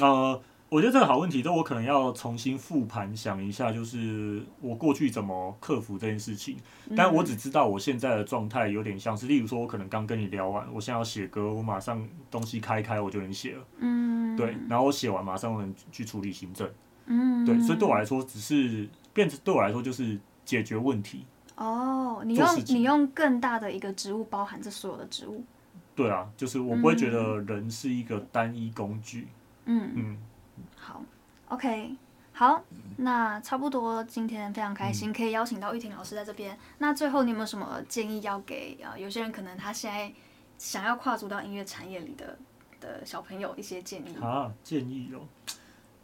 [0.00, 6.56] 呃，我觉得这个好问题，就我可能要重新复盘想一下，就是我过去怎么克服这件事情。
[6.96, 13.64] 但我只知道我现在的状态有点像是，例如说，我可能刚跟你聊完，我现在要写歌，我马上东西开开我就能写了。
[13.78, 16.68] 嗯，对，然后我写完马上能去处理行政。
[17.06, 21.24] 嗯，对，所以对我来说，只是变成对我来说就是解决问题。
[21.56, 25.44] 哦，你用你用更大的一个职务包含这所有的职务。
[25.94, 29.28] 对啊，就是我不会觉得人是一个单一工具。
[29.66, 30.18] 嗯嗯，
[30.76, 31.02] 好
[31.48, 31.94] ，OK，
[32.32, 32.62] 好，
[32.96, 36.58] 那差不多今天非常开心，可以邀请到玉婷老师在这边。
[36.78, 38.96] 那最后你有没有什么建议要给啊？
[38.96, 40.12] 有些人可能他现在
[40.58, 42.38] 想要跨足到音乐产业里的
[42.80, 44.52] 的小朋友一些建议啊？
[44.62, 45.20] 建议哦。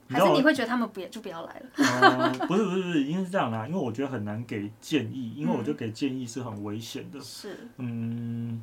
[0.08, 1.66] 还是你会觉得他们不也就不要来了？
[1.78, 7.20] 呃，不是不是不是，因为是这样啦，因为我觉得很难给建议，因为我觉得给建议是很危险的。
[7.20, 8.62] 是，嗯，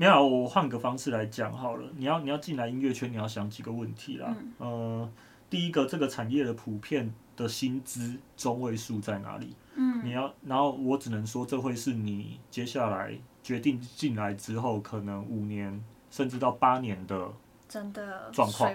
[0.00, 1.86] 没有，我换个方式来讲好了。
[1.94, 4.34] 你要你要进来音乐圈，你要想几个问题啦。
[4.58, 5.12] 嗯、呃，
[5.50, 9.54] 第一个，这个产业的普遍的薪资中位数在哪里？
[9.74, 15.78] 嗯，你要，然后我只能说，这会是你接下来决定进来之后，可能五年
[16.10, 17.30] 甚至到八年的
[17.68, 18.72] 真的状况。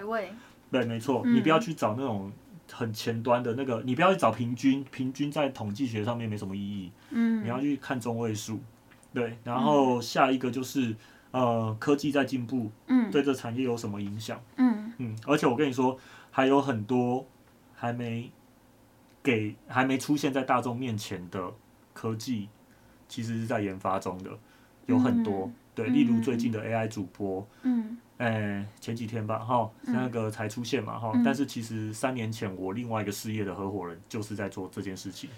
[0.70, 2.30] 对，没错，你不要去找那种
[2.70, 6.92] 很前端的那个，你不要去找平均，平均在统计学上面没什么意义。
[7.10, 8.60] 嗯，你要去看中位数。
[9.12, 10.94] 对，然后下一个就是
[11.30, 14.40] 呃，科技在进步，嗯，对这产业有什么影响？
[14.56, 15.98] 嗯嗯，而且我跟你说，
[16.30, 17.26] 还有很多
[17.74, 18.30] 还没
[19.22, 21.52] 给、还没出现在大众面前的
[21.92, 22.48] 科技，
[23.08, 24.30] 其实是在研发中的，
[24.86, 25.50] 有很多。
[25.74, 27.98] 对，例如最近的 AI 主播，嗯。
[28.18, 35.28] 哎、欸，前几天吧，哈，那个才出现嘛，哈、嗯，但是其实三年前我另外一个事业的合伙人就是在做这件事情，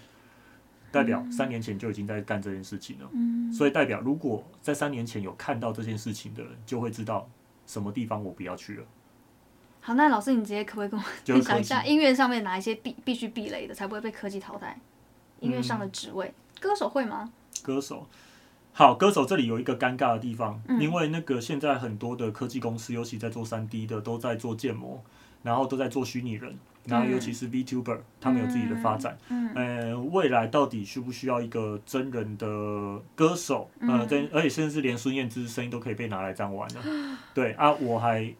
[0.91, 7.29] 代表三年前就已经在干这件事情了，嗯，所以代表如果在三年前有看到这件事情的人，就会知道
[7.65, 8.83] 什么地方我不要去了。
[9.81, 14.77] 好，那老师你直接可不可以跟我 分享一下音乐上面哪一些必必须避雷的，才不会被科技淘汰？
[15.39, 17.31] 音乐上的职位，嗯、歌手会吗？
[17.63, 18.07] 歌手。
[18.71, 25.03] 好，歌手这里有一个尴尬的地方，嗯、因为那个现在很多的科技公司，尤其在做三 D 的，都在做建模，
[25.43, 26.57] 然后都在做虚拟人，
[26.89, 29.17] 然后尤其是 VTuber，、嗯、他们有自己的发展。
[29.29, 32.47] 嗯，呃，未来到底需不需要一个真人的
[33.15, 33.69] 歌手？
[33.79, 36.81] 呃，真、嗯，而且甚至连孙燕姿声音都可以被拿来这样玩了。
[37.33, 38.33] 对啊，我还，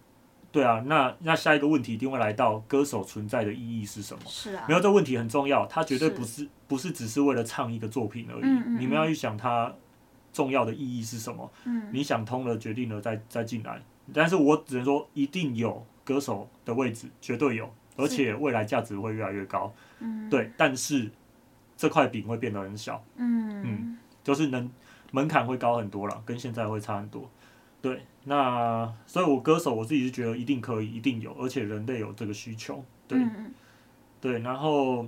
[0.51, 4.21] 对啊，那那下一个问题一定会来到，歌手存在的意义是什么？
[4.25, 8.41] 是啊，没有这个问题很重要，他绝对不是，是不是只是为了唱一个作品而已。
[8.43, 9.73] 嗯嗯、你们要去想他。
[10.31, 11.51] 重要的意义是什么？
[11.65, 13.81] 嗯，你想通了，决定了再再进来。
[14.13, 17.67] 但是我只能说，一定有歌手的位置，绝对有，
[17.99, 19.73] 而且未来价值会越来越高。
[19.99, 20.51] 嗯，对。
[20.57, 21.11] 但是
[21.75, 23.03] 这块饼会变得很小。
[23.15, 24.69] 嗯嗯，就是能
[25.11, 27.29] 门槛会高很多了，跟现在会差很多。
[27.81, 32.83] 对，那所以，我歌手我自己是觉得一定可以，一定有，而且人类有这个需求。
[33.07, 33.53] 对，嗯、
[34.19, 34.39] 对。
[34.39, 35.07] 然后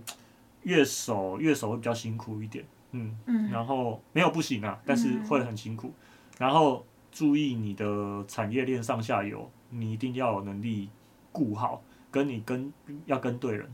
[0.64, 2.64] 乐手乐手会比较辛苦一点。
[2.92, 3.18] 嗯，
[3.50, 5.88] 然后没有不行啊，但是会很辛苦。
[5.88, 5.94] 嗯、
[6.40, 10.90] 然后注意你的产业链上下游，你一定要有能力
[11.32, 12.72] 顾好，跟你跟
[13.06, 13.74] 要跟对人，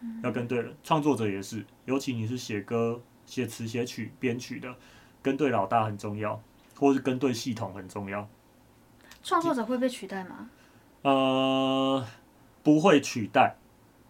[0.00, 0.74] 嗯、要跟对人。
[0.82, 4.74] 创作者也是，尤其你是写歌、写词、写曲、编曲的，
[5.20, 6.40] 跟对老大很重要，
[6.78, 8.26] 或是跟对系统很重要。
[9.22, 10.48] 创作者会被取代吗？
[11.02, 12.06] 呃，
[12.62, 13.56] 不会取代，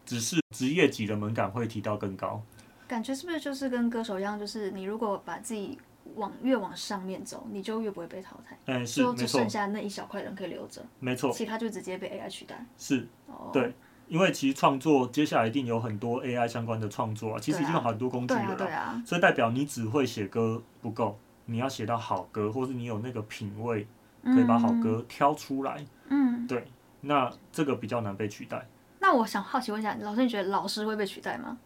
[0.05, 2.43] 只是职业级的门槛会提到更高。
[2.87, 5.79] 感觉是不是就是跟歌手一样，就是你如果把自己
[6.17, 8.57] 往越往上面走，你就越不会被淘汰。
[8.67, 10.81] 哎、欸，是，就只剩下那一小块人可以留着。
[11.01, 12.65] 没错，其他就直接被 AI 取代。
[12.79, 13.75] 是，哦、对，
[14.09, 18.55] 因为其实创作接下来一定有很多 AI 相关的创作啊，其实已经有很多工具了。
[18.55, 19.03] 对啊，对啊。
[19.07, 23.87] 所以代表你只会写歌不够，你要写到好歌，或是你有那个品味，
[24.23, 25.85] 可以把好歌挑出来。
[26.09, 26.67] 嗯，对，
[27.01, 28.69] 那这个比较难被取代。
[29.01, 31.59] 那我想好奇问一下，老师，你觉得老师会被取代吗？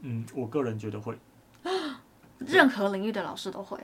[0.00, 1.18] 嗯，我个人觉得会，
[2.38, 3.78] 任何领域的老师都会，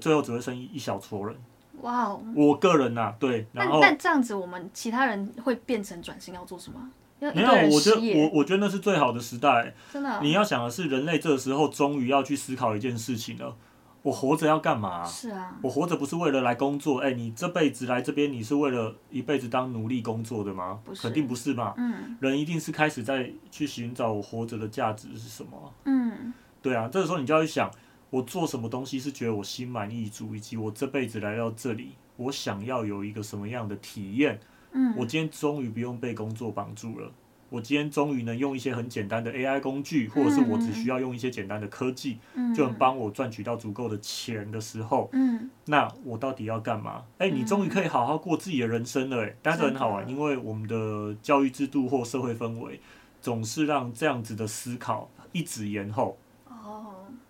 [0.00, 1.36] 最后只会剩一小撮人。
[1.80, 2.22] 哇哦！
[2.34, 6.90] 我个人呐、啊，对，然后但，但这样子，我们其他人会变成转型要做什么？
[7.18, 9.74] 没有，我觉得我我觉得那是最好的时代。
[9.92, 13.56] 真的、哦，你要想的是，人类这个时候终于要去思考一件事情了。
[14.02, 15.02] 我活着要干嘛？
[15.02, 17.00] 是啊，我活着不是为了来工作。
[17.00, 20.78] 哎，你这辈子来这边，你是为了一辈子当奴隶工作的吗？
[20.84, 21.72] 不是，肯定不是嘛。
[21.78, 25.72] 嗯，人一定是开始在去寻找我活着的价值是什么。
[25.86, 27.70] 嗯，对啊，这个时候你就要去想，
[28.08, 34.40] 我做什么东西是觉得我心满意足，以及我这辈子来到这里，我想要有一个什么样的体验。
[34.72, 37.12] 嗯，我今天终于不用被工作绑住了。
[37.50, 47.04] 我今天终于能用一些很简单的 AI 工具，或者是我只需要用一些简单的科技，嗯、就能帮我赚取到足够的钱的时候，嗯、那我到底要干嘛？
[47.18, 52.80] 哎、欸，你终于可以好好过自己的人生了，哎，但是很好玩，因为我们的教育制度或社会氛围
[53.20, 56.18] 总是让这样子的思考一直延后。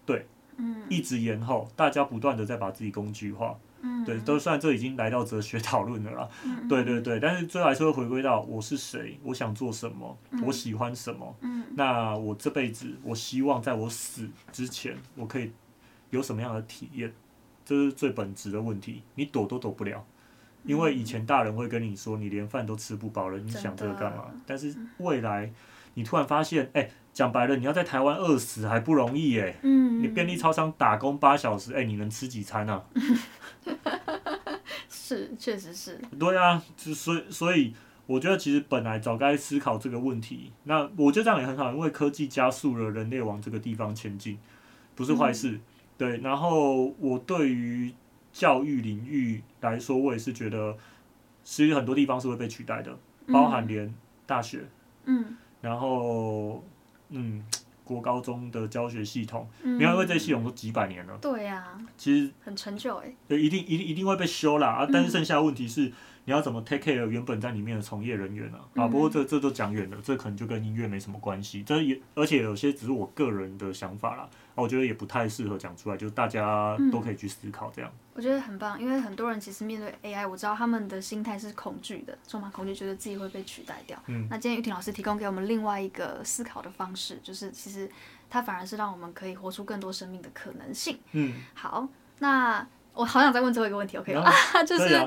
[0.05, 3.59] 哦，对，嗯，一直延后，大家不断的在把自己工具化。
[3.87, 6.29] 嗯，对，都算这已经来到哲学讨论了啦。
[6.45, 11.37] 嗯，对对对，但是最后还是会回归到我是谁，我想做什么，嗯，我喜欢什么。
[11.41, 15.53] 嗯，那我这辈子，我希望在我死之前，我可以
[16.09, 17.13] 有什么样的体验？
[17.65, 20.05] 这是最本质的问题，你躲都躲不了。
[20.65, 24.31] 因为以前大人会跟你说，你连饭都吃不饱了，你想这个干嘛？
[24.47, 25.53] 但是未来，
[25.95, 29.55] 你突然发现，哎，讲白了，你要在台湾饿死还不容易哎。
[29.63, 30.03] 嗯。
[30.03, 32.85] 你便利超商打工八小时，哎，你能吃几餐啊？
[34.89, 36.01] 是，确实是。
[36.19, 37.75] 对啊，所以所以，
[38.07, 40.53] 我觉得其实本来早该思考这个问题。
[40.65, 44.39] 那我觉得这样也很好，因为科技加速了人类往这个地方前进，
[44.95, 45.51] 不是坏事。
[45.51, 45.61] 嗯、
[45.99, 47.93] 对，然后我对于。
[48.35, 50.77] 教育领域来说，我也是觉得，
[51.45, 53.95] 其实很多地方是会被取代的，包含连
[54.27, 54.65] 大学，
[55.05, 56.63] 嗯，然后，
[57.09, 57.43] 嗯，
[57.85, 65.91] 国高中的教学系统，嗯，因为这些系统都几百年了，对呀，其实很陈旧哎，对，一定一定一定会被修啦啊，但是剩下的问题是。
[66.27, 68.59] 你要怎么 take care 原本在里面的从业人员呢？
[68.77, 68.85] 啊？
[68.85, 71.63] 啊，不过这这都讲远了，这可能就跟音乐没什么关系。
[71.63, 74.23] 这也而且有些只是我个人的想法啦，
[74.55, 77.91] 啊，我觉得也不太适合讲出来，就大家都可以去思考这样。
[78.15, 83.99] 我觉得很棒，因为很多人其实面对 AI，我知道他们的心态是恐惧的，充满恐惧，觉得自己会被取代掉。
[84.07, 84.27] 嗯。
[84.31, 87.91] 那今天玉婷老师提供给我们另外一个思考的方式，就是其实
[88.31, 90.99] 它反而是让我们可以活出更多生命的可能性。
[91.13, 91.35] 嗯。
[91.53, 91.87] 好，
[92.21, 94.23] 那我好想再问最后一个问题，OK 吗？
[94.55, 95.07] 啊， 就是。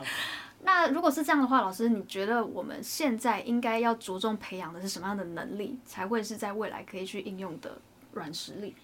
[0.67, 7.79] 那如果是这样的话，老师，你觉得我们现在应该要着重培养的是什么样的能力，才会是在未来可以去应用的
[8.11, 8.75] 软实力？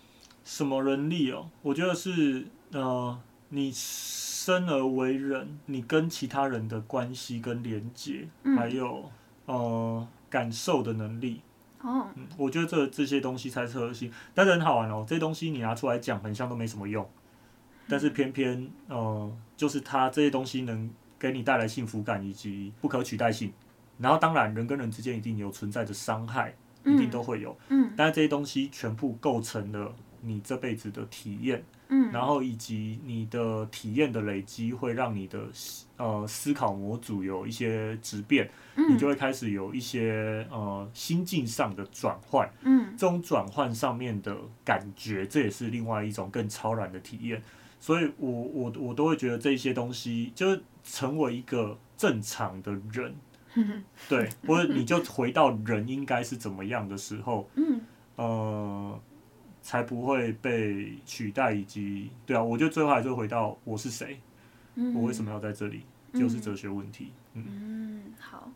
[0.46, 1.50] 什么能力哦？
[1.62, 3.20] 我觉得是呃，
[3.50, 9.12] 你生而为人，你跟其他人的关系跟连接，嗯、还有
[9.46, 11.42] 呃感受的能力。
[11.82, 14.10] 哦，嗯，我觉得这这些东西才是核心。
[14.34, 17.06] 但是很好玩哦，这些东西你拿出来讲，很像都没什么用，
[17.90, 20.90] 但是偏偏呃，就是它这些东西能。
[21.24, 23.50] 给你带来幸福感以及不可取代性，
[23.98, 35.48] 然后当然人跟人之间一定有存在着伤害，一定都会有，嗯，但是这些东西全部构成了你这辈子的体验，嗯，然后以及你的体验的累积会让你的
[35.96, 38.50] 呃思考模组有一些质变，
[38.90, 47.42] 你就会开始有一些呃心境上的转换，嗯，这种转换上面的感觉，这也是另外一种更超然的体验。
[47.84, 53.14] 所以我，我我我都会觉得这些东西，就是成为一个正常的人，
[54.08, 57.50] 对，或者你就回到人应该是怎么样的时候，
[58.16, 58.98] 呃，
[59.62, 64.18] 才不会被取代，以及对啊，我觉得最后还是回到我是谁，
[64.96, 65.82] 我为什么要在这里，
[66.14, 67.12] 就是哲学问题。
[67.34, 68.50] 嗯，嗯，好，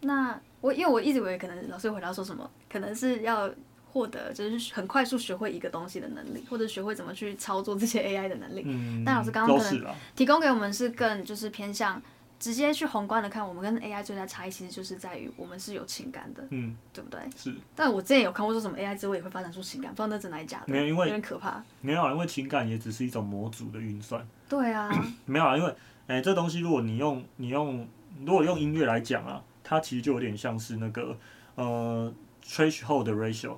[0.00, 3.48] 那我因为我一直以为可能老师回答说什么，可能是要。
[3.96, 8.62] 获得就是很快速学会一个东西的能力，或者学会怎么去操作这些 AI 的能力。
[8.66, 12.00] 嗯，但老师刚刚可能提供给我们是更就是偏向
[12.38, 17.18] 直接去宏观的看，我们跟 AI 最大差异其实就是在于我们是有情感的，嗯，对不对？
[17.34, 17.54] 是。
[17.74, 20.64] 但我之前有看过说什么 AI 之后也会发展出情感，不知道那真的假的？
[20.66, 21.64] 没有，因为有点可怕。
[21.80, 24.28] 没有，因为情感也只是一种模组的运算。
[24.46, 24.90] 对啊。
[25.24, 25.70] 没有啊，因为
[26.08, 27.88] 哎、欸，这东西如果你用你用
[28.26, 31.16] 如果用音乐来讲啊，它其实就有点像是那个
[31.54, 32.12] 呃
[32.44, 33.56] threshold ratio。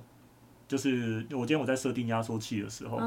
[0.69, 2.99] 就是我今天我在设定压缩器的时候，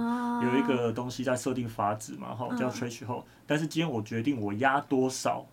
[0.42, 3.22] 有一个东西在设定阀值嘛，哈，叫 threshold。
[3.46, 5.46] 但是今天我决定我压多少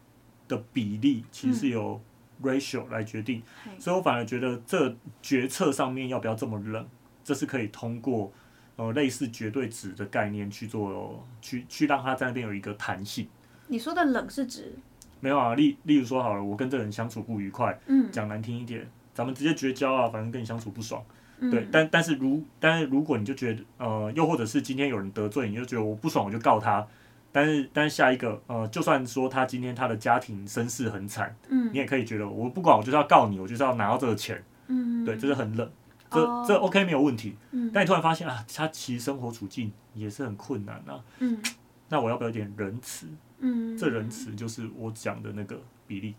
[0.47, 2.01] 的比例，其实是由
[2.41, 3.43] ratio 来决定。
[3.77, 6.83] 所以我反而觉得这决策上面要不要这么冷，
[7.23, 8.33] 这是可以通过
[8.77, 13.27] 呃类似绝对值的概念去做，去去让它在那边有一个弹性。
[13.67, 14.75] 你说的冷是指？
[15.19, 21.03] 没有啊，例例如说好了，我跟这人相处不愉快，嗯，讲难听一点，咱们直接绝交啊，反正跟你相处不爽。
[21.39, 26.86] 对，嗯、但但是如但是如果你就觉得呃，又或者是今天有人得罪你，就觉得我不爽，我就告他。
[27.32, 34.43] 但是但是下一个呃，就算说他今天他的家庭身世很惨，嗯，你也可以觉得我不管，我就是要告你，我就是要拿到这个钱。
[34.67, 35.71] 嗯，对，这是很冷，
[36.10, 37.36] 这、哦、这 OK 没有问题。
[37.52, 40.99] 嗯，但你突然发现啊，他其实生活处境也是很困难啊。
[41.19, 41.39] 嗯，
[41.88, 43.08] 那我要不要有点仁慈？
[43.39, 46.15] 嗯，这仁慈就是我讲的那个比例。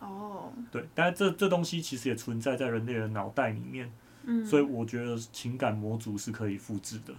[0.00, 3.90] 哦，对，但是这这东西其实也存在在人类的脑袋里面。
[4.30, 7.14] 嗯，所以我觉得情感模组是可以复制的，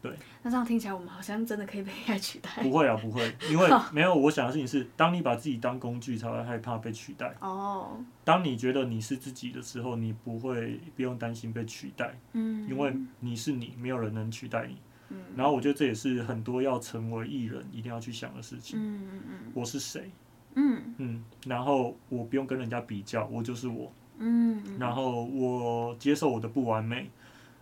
[0.00, 0.10] 对。
[0.42, 2.62] 那这样听起来，我们好像真的可以被 AI 取代？
[2.62, 4.14] 不会啊，不会， 因为没有。
[4.14, 7.34] 我想的事情是，当你把自己当工具，才会害怕被取代。
[7.40, 8.02] 哦。
[8.24, 12.18] 当你觉得你是自己的时候，你不会不用担心被取代。
[12.32, 12.66] 嗯。
[12.70, 14.76] 因为你是你，没有人能取代你。
[15.10, 15.18] 嗯。
[15.36, 18.78] 然后我觉得这也是很多要成为艺人一定要去想的事情。
[18.80, 19.52] 嗯嗯嗯。
[19.52, 20.10] 我是谁？
[20.54, 20.94] 嗯。
[20.96, 21.24] 嗯。
[21.46, 23.92] 然后我不用跟人家比较，我就是我。
[24.18, 27.10] 嗯，然后我接受我的不完美，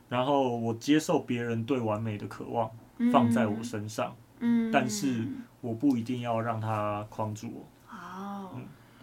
[0.09, 2.71] 然后我接受别人对完美的渴望
[3.13, 5.27] 放在我身上，嗯，但是
[5.61, 7.97] 我不一定要让他框住我。
[7.97, 8.51] 哦，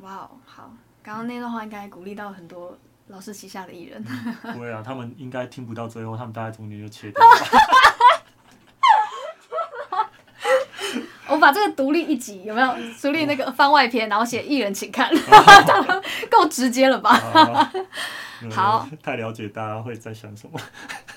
[0.02, 0.72] 哇哦，好，
[1.04, 2.78] 刚刚那段话应该鼓励到很多
[3.08, 4.04] 老师旗下的艺人。
[4.54, 7.36] 不会啊，他们应该听不到最后，他们大概中间就切掉了。
[11.42, 12.74] 把这个独立一集有没有？
[13.02, 15.12] 独立那个番外篇，然后写艺人请看，
[16.32, 17.12] 够直接了吧？
[18.50, 20.60] 好，太了解大家会在想什么。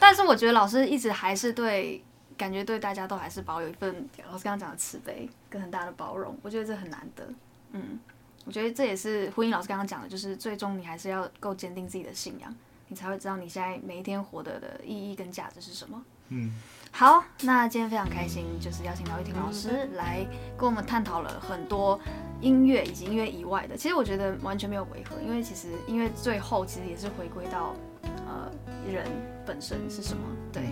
[0.00, 2.02] 但是我觉得老师一直还是对，
[2.36, 7.24] 感觉对大家都还是保有一份老师刚刚讲的慈悲跟很大的包容，我觉得这很难得。
[7.72, 7.98] 嗯，
[8.44, 12.54] 我觉得这也是呼应老师刚刚讲的，就是最终你还是要够坚定自己的信仰，
[12.88, 16.02] 你才会知道你现在每一天活得的意义跟价值是什么。
[16.28, 16.52] 嗯。
[16.96, 20.24] 好，那今天非常开心，就是邀请到玉婷老师来
[20.56, 21.98] 跟我们探讨了很多
[22.40, 23.76] 音乐以及音乐以外的。
[23.76, 27.74] 其实我觉得完全没有违和，因为其实音乐最后其实也是回归到
[28.28, 28.48] 呃
[28.88, 29.10] 人
[29.44, 30.22] 本身是什么。
[30.52, 30.62] 对，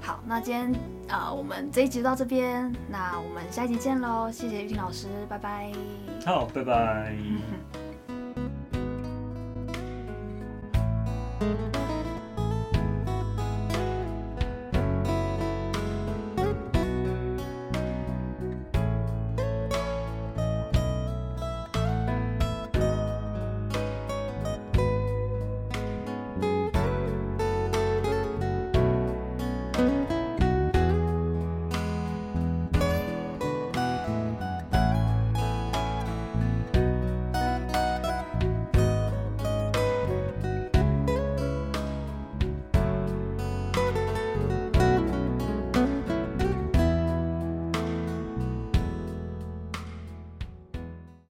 [0.00, 0.72] 好，那今天
[1.08, 5.70] 啊、呃、我们这一集就到这边，那我们下一集见喽，谢谢玉婷老师，拜拜。
[6.26, 7.14] 好，拜拜。
[11.42, 11.71] Thank you.